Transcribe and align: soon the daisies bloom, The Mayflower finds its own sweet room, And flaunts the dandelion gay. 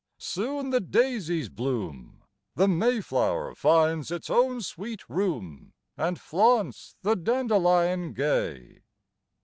soon 0.17 0.71
the 0.71 0.79
daisies 0.79 1.47
bloom, 1.47 2.23
The 2.55 2.67
Mayflower 2.67 3.53
finds 3.53 4.09
its 4.09 4.31
own 4.31 4.61
sweet 4.61 5.07
room, 5.07 5.73
And 5.95 6.19
flaunts 6.19 6.95
the 7.03 7.15
dandelion 7.15 8.13
gay. 8.13 8.81